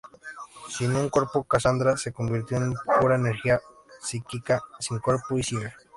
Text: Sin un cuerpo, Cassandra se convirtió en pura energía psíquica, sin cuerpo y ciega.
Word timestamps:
Sin 0.67 0.95
un 0.95 1.09
cuerpo, 1.09 1.43
Cassandra 1.43 1.95
se 1.95 2.11
convirtió 2.11 2.57
en 2.57 2.73
pura 2.99 3.17
energía 3.17 3.61
psíquica, 3.99 4.59
sin 4.79 4.97
cuerpo 4.97 5.37
y 5.37 5.43
ciega. 5.43 5.75